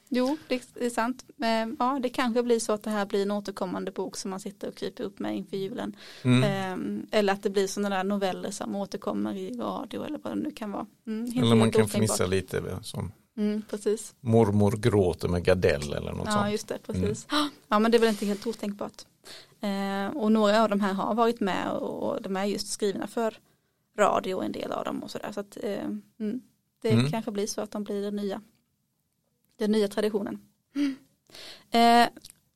Jo, 0.09 0.37
det 0.49 0.63
är 0.81 0.91
sant. 0.91 1.25
Ja, 1.79 1.99
det 2.03 2.09
kanske 2.09 2.43
blir 2.43 2.59
så 2.59 2.73
att 2.73 2.83
det 2.83 2.91
här 2.91 3.07
blir 3.07 3.23
en 3.23 3.31
återkommande 3.31 3.91
bok 3.91 4.17
som 4.17 4.31
man 4.31 4.41
sitter 4.41 4.69
och 4.69 4.75
kryper 4.75 5.05
upp 5.05 5.19
med 5.19 5.37
inför 5.37 5.57
julen. 5.57 5.97
Mm. 6.23 6.43
Ehm, 6.43 7.07
eller 7.11 7.33
att 7.33 7.43
det 7.43 7.51
blir 7.51 7.67
sådana 7.67 7.97
där 7.97 8.05
noveller 8.05 8.51
som 8.51 8.75
återkommer 8.75 9.35
i 9.35 9.51
radio 9.51 10.05
eller 10.05 10.19
vad 10.23 10.37
det 10.37 10.43
nu 10.43 10.51
kan 10.51 10.73
vara. 10.73 10.87
Mm, 11.07 11.43
eller 11.43 11.57
man 11.57 11.71
kan 11.71 11.89
fnissa 11.89 12.27
lite 12.27 12.63
som 12.83 13.13
Mm, 13.37 13.63
precis. 13.71 14.15
Mormor 14.21 14.77
gråter 14.77 15.29
med 15.29 15.45
gardell 15.45 15.93
eller 15.93 16.13
något 16.13 16.27
ja, 16.27 16.33
sånt. 16.33 16.45
Ja, 16.45 16.51
just 16.51 16.69
det, 16.69 16.79
precis. 16.87 17.27
Mm. 17.33 17.49
Ja, 17.69 17.79
men 17.79 17.91
det 17.91 17.97
är 17.97 18.01
väl 18.01 18.09
inte 18.09 18.27
helt 18.27 18.47
otänkbart. 18.47 19.03
Eh, 19.61 20.17
och 20.17 20.33
några 20.33 20.63
av 20.63 20.69
de 20.69 20.81
här 20.81 20.93
har 20.93 21.15
varit 21.15 21.41
med 21.41 21.71
och 21.71 22.23
de 22.23 22.37
är 22.37 22.45
just 22.45 22.69
skrivna 22.69 23.07
för 23.07 23.39
radio, 23.99 24.43
en 24.43 24.53
del 24.53 24.73
av 24.73 24.85
dem 24.85 25.03
och 25.03 25.11
sådär. 25.11 25.33
Så 25.33 25.41
att 25.41 25.57
eh, 25.63 25.85
mm, 26.21 26.43
det 26.83 26.91
mm. 26.91 27.11
kanske 27.11 27.31
blir 27.31 27.47
så 27.47 27.61
att 27.61 27.71
de 27.71 27.85
blir 27.85 28.03
den 28.03 28.17
nya, 28.17 28.43
den 29.57 29.73
nya 29.73 29.89
traditionen. 29.89 30.41
Eh, 31.71 32.09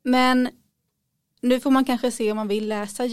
men 0.03 0.49
nu 1.40 1.61
får 1.61 1.71
man 1.71 1.85
kanske 1.85 2.11
se 2.11 2.31
om 2.31 2.37
man 2.37 2.49
vill 2.49 2.69
läsa 2.69 3.05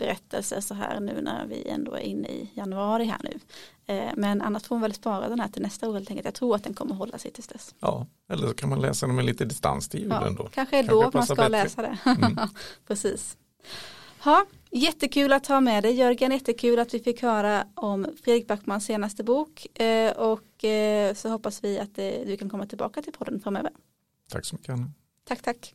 julberättelser 0.00 0.60
så 0.60 0.74
här 0.74 1.00
nu 1.00 1.20
när 1.20 1.46
vi 1.46 1.68
ändå 1.68 1.94
är 1.94 2.00
inne 2.00 2.28
i 2.28 2.50
januari 2.54 3.04
här 3.04 3.20
nu. 3.22 3.38
Eh, 3.86 4.10
men 4.16 4.42
annars 4.42 4.62
får 4.62 4.74
man 4.74 4.82
väl 4.82 4.94
spara 4.94 5.28
den 5.28 5.40
här 5.40 5.48
till 5.48 5.62
nästa 5.62 5.88
år 5.88 5.94
helt 5.94 6.10
enkelt. 6.10 6.24
Jag 6.24 6.34
tror 6.34 6.56
att 6.56 6.64
den 6.64 6.74
kommer 6.74 6.94
hålla 6.94 7.18
sig 7.18 7.30
tills 7.30 7.46
dess. 7.46 7.74
Ja, 7.80 8.06
eller 8.28 8.46
så 8.48 8.54
kan 8.54 8.68
man 8.68 8.80
läsa 8.80 9.06
den 9.06 9.16
med 9.16 9.24
lite 9.24 9.44
distans 9.44 9.88
till 9.88 10.00
julen 10.00 10.22
ja, 10.22 10.44
då. 10.44 10.48
Kanske 10.54 10.82
då 10.82 11.10
man 11.14 11.26
ska 11.26 11.34
bättre. 11.34 11.48
läsa 11.48 11.82
det. 11.82 11.98
Mm. 12.04 12.38
Precis. 12.86 13.36
Ha, 14.24 14.46
jättekul 14.70 15.32
att 15.32 15.46
ha 15.46 15.60
med 15.60 15.82
dig 15.82 15.92
Jörgen, 15.92 16.32
jättekul 16.32 16.78
att 16.78 16.94
vi 16.94 17.00
fick 17.00 17.22
höra 17.22 17.66
om 17.74 18.06
Fredrik 18.24 18.46
Backmans 18.46 18.84
senaste 18.84 19.24
bok 19.24 19.80
eh, 19.80 20.12
och 20.12 20.64
eh, 20.64 21.14
så 21.14 21.28
hoppas 21.28 21.64
vi 21.64 21.78
att 21.78 21.94
du 22.26 22.36
kan 22.36 22.50
komma 22.50 22.66
tillbaka 22.66 23.02
till 23.02 23.12
podden 23.12 23.40
framöver. 23.40 23.70
Tack 24.30 24.44
så 24.44 24.56
mycket 24.56 24.70
Anna. 24.70 24.90
Tack, 25.24 25.42
tack. 25.42 25.74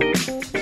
Thank 0.00 0.54
you. 0.54 0.59